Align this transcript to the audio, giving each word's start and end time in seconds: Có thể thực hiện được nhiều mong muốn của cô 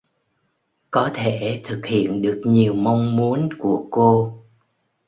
Có 0.91 1.09
thể 1.13 1.61
thực 1.63 1.85
hiện 1.85 2.21
được 2.21 2.41
nhiều 2.45 2.73
mong 2.73 3.15
muốn 3.15 3.49
của 3.59 3.87
cô 3.91 4.43